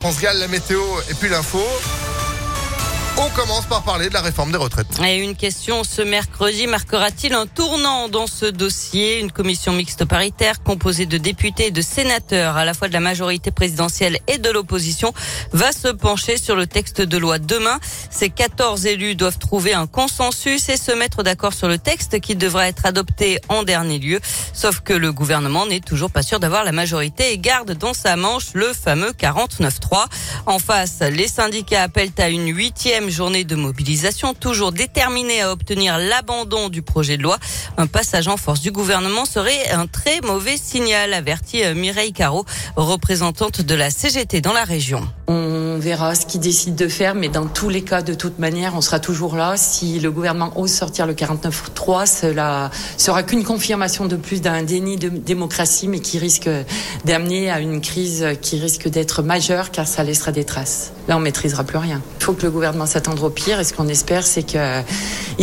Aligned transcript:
France 0.00 0.18
Gall, 0.18 0.38
la 0.38 0.48
météo 0.48 0.80
et 1.10 1.14
puis 1.14 1.28
l'info. 1.28 1.60
On 3.22 3.28
commence 3.28 3.66
par 3.66 3.82
parler 3.82 4.08
de 4.08 4.14
la 4.14 4.22
réforme 4.22 4.50
des 4.50 4.56
retraites. 4.56 4.86
Et 5.06 5.18
une 5.18 5.36
question 5.36 5.84
ce 5.84 6.00
mercredi 6.00 6.66
marquera-t-il 6.66 7.34
un 7.34 7.46
tournant 7.46 8.08
dans 8.08 8.26
ce 8.26 8.46
dossier? 8.46 9.20
Une 9.20 9.30
commission 9.30 9.74
mixte 9.74 10.06
paritaire 10.06 10.62
composée 10.62 11.04
de 11.04 11.18
députés 11.18 11.66
et 11.66 11.70
de 11.70 11.82
sénateurs, 11.82 12.56
à 12.56 12.64
la 12.64 12.72
fois 12.72 12.88
de 12.88 12.94
la 12.94 13.00
majorité 13.00 13.50
présidentielle 13.50 14.20
et 14.26 14.38
de 14.38 14.48
l'opposition, 14.48 15.12
va 15.52 15.70
se 15.70 15.88
pencher 15.88 16.38
sur 16.38 16.56
le 16.56 16.66
texte 16.66 17.02
de 17.02 17.18
loi 17.18 17.38
demain. 17.38 17.78
Ces 18.10 18.30
14 18.30 18.86
élus 18.86 19.16
doivent 19.16 19.38
trouver 19.38 19.74
un 19.74 19.86
consensus 19.86 20.70
et 20.70 20.78
se 20.78 20.92
mettre 20.92 21.22
d'accord 21.22 21.52
sur 21.52 21.68
le 21.68 21.76
texte 21.76 22.20
qui 22.20 22.36
devra 22.36 22.68
être 22.68 22.86
adopté 22.86 23.38
en 23.50 23.64
dernier 23.64 23.98
lieu. 23.98 24.20
Sauf 24.54 24.80
que 24.80 24.94
le 24.94 25.12
gouvernement 25.12 25.66
n'est 25.66 25.80
toujours 25.80 26.10
pas 26.10 26.22
sûr 26.22 26.40
d'avoir 26.40 26.64
la 26.64 26.72
majorité 26.72 27.34
et 27.34 27.38
garde 27.38 27.72
dans 27.72 27.92
sa 27.92 28.16
manche 28.16 28.54
le 28.54 28.72
fameux 28.72 29.10
49-3. 29.10 30.06
En 30.46 30.58
face, 30.58 31.00
les 31.00 31.28
syndicats 31.28 31.82
appellent 31.82 32.12
à 32.16 32.30
une 32.30 32.48
huitième 32.48 33.09
journée 33.10 33.44
de 33.44 33.54
mobilisation, 33.54 34.34
toujours 34.34 34.72
déterminée 34.72 35.42
à 35.42 35.52
obtenir 35.52 35.98
l'abandon 35.98 36.68
du 36.68 36.82
projet 36.82 37.16
de 37.16 37.22
loi. 37.22 37.38
Un 37.76 37.86
passage 37.86 38.28
en 38.28 38.36
force 38.36 38.60
du 38.60 38.72
gouvernement 38.72 39.24
serait 39.24 39.70
un 39.70 39.86
très 39.86 40.20
mauvais 40.22 40.56
signal, 40.56 41.12
avertit 41.12 41.62
euh, 41.64 41.74
Mireille 41.74 42.12
Caro, 42.12 42.44
représentante 42.76 43.60
de 43.60 43.74
la 43.74 43.90
CGT 43.90 44.40
dans 44.40 44.52
la 44.52 44.64
région. 44.64 45.06
On 45.28 45.69
verra 45.80 46.14
ce 46.14 46.26
qu'il 46.26 46.40
décide 46.40 46.76
de 46.76 46.86
faire, 46.86 47.14
mais 47.14 47.28
dans 47.28 47.46
tous 47.46 47.68
les 47.68 47.82
cas, 47.82 48.02
de 48.02 48.14
toute 48.14 48.38
manière, 48.38 48.74
on 48.76 48.80
sera 48.80 49.00
toujours 49.00 49.34
là. 49.34 49.56
Si 49.56 49.98
le 49.98 50.10
gouvernement 50.10 50.52
ose 50.56 50.70
sortir 50.70 51.06
le 51.06 51.14
49.3, 51.14 52.06
cela 52.06 52.70
sera 52.96 53.22
qu'une 53.22 53.42
confirmation 53.42 54.06
de 54.06 54.16
plus 54.16 54.40
d'un 54.40 54.62
déni 54.62 54.96
de 54.96 55.08
démocratie, 55.08 55.88
mais 55.88 56.00
qui 56.00 56.18
risque 56.18 56.48
d'amener 57.04 57.50
à 57.50 57.60
une 57.60 57.80
crise 57.80 58.24
qui 58.40 58.60
risque 58.60 58.88
d'être 58.88 59.22
majeure, 59.22 59.70
car 59.70 59.88
ça 59.88 60.04
laissera 60.04 60.30
des 60.30 60.44
traces. 60.44 60.92
Là, 61.08 61.16
on 61.16 61.20
maîtrisera 61.20 61.64
plus 61.64 61.78
rien. 61.78 62.00
Il 62.20 62.24
faut 62.24 62.34
que 62.34 62.42
le 62.42 62.50
gouvernement 62.50 62.86
s'attendre 62.86 63.24
au 63.24 63.30
pire, 63.30 63.58
et 63.58 63.64
ce 63.64 63.72
qu'on 63.72 63.88
espère, 63.88 64.24
c'est 64.24 64.44
qu'il 64.44 64.60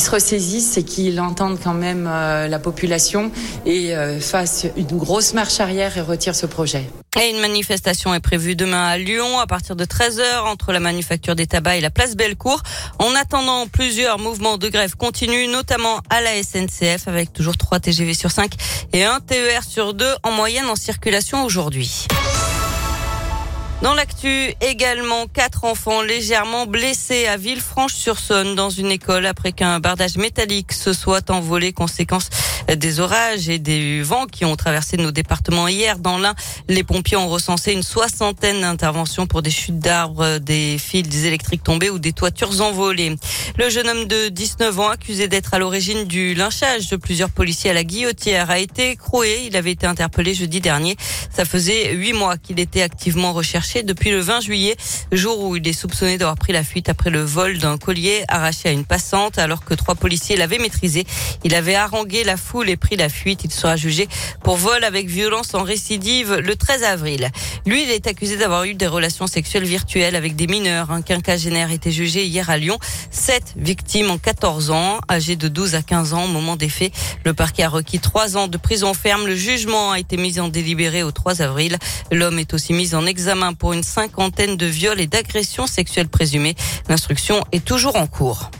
se 0.00 0.10
ressaisisse, 0.10 0.76
et 0.76 0.82
qu'il 0.82 1.20
entende 1.20 1.58
quand 1.62 1.74
même 1.74 2.08
euh, 2.10 2.48
la 2.48 2.58
population 2.58 3.30
et 3.64 3.94
euh, 3.94 4.18
fasse 4.20 4.66
une 4.76 4.98
grosse 4.98 5.34
marche 5.34 5.60
arrière 5.60 5.96
et 5.96 6.00
retire 6.00 6.34
ce 6.34 6.46
projet. 6.46 6.88
Et 7.20 7.30
une 7.30 7.40
manifestation 7.40 8.12
est 8.12 8.20
prévue 8.20 8.56
demain 8.56 8.88
à 8.88 8.98
Lyon 8.98 9.38
à 9.38 9.46
partir 9.46 9.76
de 9.76 9.84
13h 9.84 10.40
entre 10.46 10.72
la 10.72 10.80
manufacture 10.80 11.36
des 11.36 11.46
tabacs 11.46 11.78
et 11.78 11.80
la 11.80 11.90
place 11.90 12.16
Bellecour. 12.16 12.60
En 12.98 13.14
attendant, 13.14 13.68
plusieurs 13.68 14.18
mouvements 14.18 14.58
de 14.58 14.68
grève 14.68 14.96
continuent, 14.96 15.48
notamment 15.48 16.00
à 16.10 16.20
la 16.20 16.42
SNCF 16.42 17.06
avec 17.06 17.32
toujours 17.32 17.56
3 17.56 17.78
TGV 17.78 18.14
sur 18.14 18.32
5 18.32 18.52
et 18.92 19.04
un 19.04 19.20
TER 19.20 19.62
sur 19.62 19.94
2 19.94 20.06
en 20.24 20.32
moyenne 20.32 20.66
en 20.66 20.74
circulation 20.74 21.44
aujourd'hui. 21.44 22.08
Dans 23.84 23.92
l'actu, 23.92 24.54
également 24.62 25.26
quatre 25.26 25.64
enfants 25.64 26.00
légèrement 26.00 26.64
blessés 26.64 27.26
à 27.26 27.36
Villefranche-sur-Saône 27.36 28.54
dans 28.54 28.70
une 28.70 28.90
école 28.90 29.26
après 29.26 29.52
qu'un 29.52 29.78
bardage 29.78 30.16
métallique 30.16 30.72
se 30.72 30.94
soit 30.94 31.30
envolé 31.30 31.74
conséquence 31.74 32.30
des 32.74 33.00
orages 33.00 33.48
et 33.48 33.58
des 33.58 34.02
vents 34.02 34.26
qui 34.26 34.44
ont 34.44 34.56
traversé 34.56 34.96
nos 34.96 35.10
départements 35.10 35.68
hier. 35.68 35.98
Dans 35.98 36.18
l'un, 36.18 36.34
les 36.68 36.84
pompiers 36.84 37.16
ont 37.16 37.28
recensé 37.28 37.72
une 37.72 37.82
soixantaine 37.82 38.60
d'interventions 38.60 39.26
pour 39.26 39.42
des 39.42 39.50
chutes 39.50 39.78
d'arbres, 39.78 40.38
des 40.38 40.78
fils 40.78 41.24
électriques 41.24 41.62
tombés 41.62 41.90
ou 41.90 41.98
des 41.98 42.12
toitures 42.12 42.60
envolées. 42.60 43.16
Le 43.58 43.70
jeune 43.70 43.88
homme 43.88 44.04
de 44.06 44.28
19 44.28 44.80
ans, 44.80 44.88
accusé 44.88 45.28
d'être 45.28 45.54
à 45.54 45.58
l'origine 45.58 46.04
du 46.04 46.34
lynchage 46.34 46.88
de 46.88 46.96
plusieurs 46.96 47.30
policiers 47.30 47.70
à 47.70 47.74
la 47.74 47.84
guillotière, 47.84 48.50
a 48.50 48.58
été 48.58 48.90
écroué. 48.90 49.44
Il 49.46 49.56
avait 49.56 49.72
été 49.72 49.86
interpellé 49.86 50.34
jeudi 50.34 50.60
dernier. 50.60 50.96
Ça 51.30 51.44
faisait 51.44 51.92
huit 51.94 52.12
mois 52.12 52.36
qu'il 52.36 52.60
était 52.60 52.82
activement 52.82 53.32
recherché 53.32 53.82
depuis 53.82 54.10
le 54.10 54.20
20 54.20 54.40
juillet, 54.40 54.76
jour 55.12 55.40
où 55.42 55.56
il 55.56 55.66
est 55.66 55.72
soupçonné 55.72 56.18
d'avoir 56.18 56.36
pris 56.36 56.52
la 56.52 56.64
fuite 56.64 56.88
après 56.88 57.10
le 57.10 57.22
vol 57.22 57.58
d'un 57.58 57.78
collier 57.78 58.24
arraché 58.28 58.68
à 58.68 58.72
une 58.72 58.84
passante 58.84 59.38
alors 59.38 59.64
que 59.64 59.74
trois 59.74 59.94
policiers 59.94 60.36
l'avaient 60.36 60.58
maîtrisé. 60.58 61.06
Il 61.44 61.54
avait 61.54 61.74
harangué 61.74 62.24
la 62.24 62.36
foule 62.36 62.53
et 62.62 62.76
pris 62.76 62.96
la 62.96 63.08
fuite. 63.08 63.40
Il 63.44 63.50
sera 63.50 63.76
jugé 63.76 64.08
pour 64.42 64.56
vol 64.56 64.84
avec 64.84 65.08
violence 65.08 65.54
en 65.54 65.62
récidive 65.62 66.34
le 66.34 66.54
13 66.54 66.84
avril. 66.84 67.30
Lui, 67.66 67.82
il 67.82 67.90
est 67.90 68.06
accusé 68.06 68.36
d'avoir 68.36 68.64
eu 68.64 68.74
des 68.74 68.86
relations 68.86 69.26
sexuelles 69.26 69.64
virtuelles 69.64 70.14
avec 70.14 70.36
des 70.36 70.46
mineurs. 70.46 70.92
Un 70.92 71.02
quinquagénaire 71.02 71.72
était 71.72 71.90
jugé 71.90 72.24
hier 72.24 72.48
à 72.50 72.56
Lyon. 72.56 72.78
Sept 73.10 73.54
victimes 73.56 74.10
en 74.10 74.18
14 74.18 74.70
ans, 74.70 75.00
âgées 75.10 75.36
de 75.36 75.48
12 75.48 75.74
à 75.74 75.82
15 75.82 76.14
ans 76.14 76.24
au 76.24 76.28
moment 76.28 76.56
des 76.56 76.68
faits. 76.68 76.92
Le 77.24 77.34
parquet 77.34 77.64
a 77.64 77.68
requis 77.68 77.98
trois 77.98 78.36
ans 78.36 78.46
de 78.46 78.56
prison 78.56 78.94
ferme. 78.94 79.26
Le 79.26 79.34
jugement 79.34 79.92
a 79.92 79.98
été 79.98 80.16
mis 80.16 80.38
en 80.38 80.48
délibéré 80.48 81.02
au 81.02 81.10
3 81.10 81.42
avril. 81.42 81.76
L'homme 82.12 82.38
est 82.38 82.54
aussi 82.54 82.72
mis 82.72 82.94
en 82.94 83.06
examen 83.06 83.54
pour 83.54 83.72
une 83.72 83.82
cinquantaine 83.82 84.56
de 84.56 84.66
viols 84.66 85.00
et 85.00 85.06
d'agressions 85.06 85.66
sexuelles 85.66 86.08
présumées. 86.08 86.54
L'instruction 86.88 87.42
est 87.52 87.64
toujours 87.64 87.96
en 87.96 88.06
cours. 88.06 88.50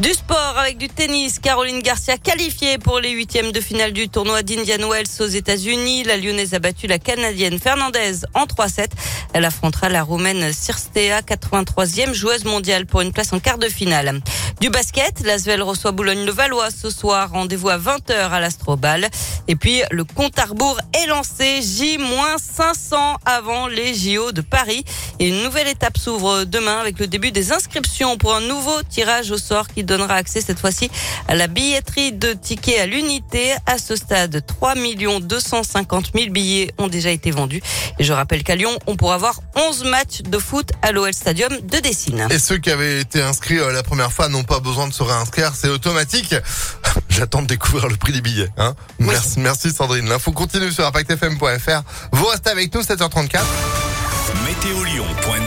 Du 0.00 0.10
sport 0.10 0.54
avec 0.58 0.78
du 0.78 0.88
tennis. 0.88 1.38
Caroline 1.38 1.80
Garcia 1.80 2.16
qualifiée 2.16 2.78
pour 2.78 2.98
les 2.98 3.10
huitièmes 3.10 3.52
de 3.52 3.60
finale 3.60 3.92
du 3.92 4.08
tournoi 4.08 4.42
d'Indian 4.42 4.88
Wells 4.88 5.06
aux 5.20 5.26
États-Unis. 5.26 6.02
La 6.04 6.16
Lyonnaise 6.16 6.54
a 6.54 6.58
battu 6.58 6.86
la 6.86 6.98
Canadienne 6.98 7.58
Fernandez 7.58 8.20
en 8.34 8.46
3-7. 8.46 8.88
Elle 9.32 9.44
affrontera 9.44 9.88
la 9.88 10.02
Roumaine 10.02 10.52
Sirstea, 10.52 11.20
83e 11.20 12.12
joueuse 12.14 12.44
mondiale 12.44 12.86
pour 12.86 13.02
une 13.02 13.12
place 13.12 13.32
en 13.32 13.38
quart 13.38 13.58
de 13.58 13.68
finale. 13.68 14.20
Du 14.62 14.70
basket, 14.70 15.24
l'Asvel 15.24 15.60
reçoit 15.60 15.90
Boulogne-le-Valois 15.90 16.70
ce 16.70 16.88
soir. 16.88 17.30
Rendez-vous 17.32 17.68
à 17.68 17.78
20h 17.78 18.30
à 18.30 18.38
l'Astrobal. 18.38 19.08
Et 19.48 19.56
puis, 19.56 19.82
le 19.90 20.04
compte 20.04 20.38
à 20.38 20.44
rebours 20.44 20.78
est 20.94 21.08
lancé. 21.08 21.60
J-500 21.60 22.94
avant 23.24 23.66
les 23.66 23.92
JO 23.92 24.30
de 24.30 24.40
Paris. 24.40 24.84
Et 25.18 25.30
une 25.30 25.42
nouvelle 25.42 25.66
étape 25.66 25.98
s'ouvre 25.98 26.44
demain 26.44 26.78
avec 26.78 27.00
le 27.00 27.08
début 27.08 27.32
des 27.32 27.50
inscriptions 27.50 28.16
pour 28.16 28.36
un 28.36 28.40
nouveau 28.40 28.84
tirage 28.88 29.32
au 29.32 29.36
sort 29.36 29.66
qui 29.66 29.82
donnera 29.82 30.14
accès 30.14 30.40
cette 30.40 30.60
fois-ci 30.60 30.92
à 31.26 31.34
la 31.34 31.48
billetterie 31.48 32.12
de 32.12 32.32
tickets 32.32 32.78
à 32.78 32.86
l'unité. 32.86 33.54
À 33.66 33.78
ce 33.78 33.96
stade, 33.96 34.46
3 34.46 34.74
250 35.22 36.12
000 36.14 36.30
billets 36.30 36.72
ont 36.78 36.86
déjà 36.86 37.10
été 37.10 37.32
vendus. 37.32 37.62
Et 37.98 38.04
je 38.04 38.12
rappelle 38.12 38.44
qu'à 38.44 38.54
Lyon, 38.54 38.78
on 38.86 38.94
pourra 38.94 39.16
avoir 39.16 39.40
11 39.56 39.86
matchs 39.86 40.22
de 40.22 40.38
foot 40.38 40.70
à 40.82 40.92
l'OL 40.92 41.12
Stadium 41.12 41.52
de 41.62 41.78
Dessine. 41.80 42.28
Et 42.30 42.38
ceux 42.38 42.58
qui 42.58 42.70
avaient 42.70 43.00
été 43.00 43.20
inscrits 43.20 43.58
euh, 43.58 43.72
la 43.72 43.82
première 43.82 44.12
fois 44.12 44.28
n'ont 44.28 44.44
pas 44.44 44.51
besoin 44.60 44.88
de 44.88 44.92
se 44.92 45.02
réinscrire, 45.02 45.52
c'est 45.54 45.68
automatique. 45.68 46.34
J'attends 47.08 47.42
de 47.42 47.46
découvrir 47.46 47.88
le 47.88 47.96
prix 47.96 48.12
des 48.12 48.20
billets. 48.20 48.50
Hein 48.56 48.74
merci, 48.98 49.40
merci 49.40 49.70
Sandrine. 49.70 50.08
L'info 50.08 50.32
continue 50.32 50.72
sur 50.72 50.86
impactfm.fr. 50.86 51.82
Vous 52.12 52.26
restez 52.26 52.50
avec 52.50 52.74
nous 52.74 52.82
7h34. 52.82 53.40
Météolion.net 54.46 55.42